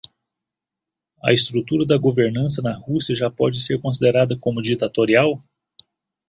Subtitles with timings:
[1.23, 5.43] A estrutura de governança da Rússia já pode ser considerada como ditatorial?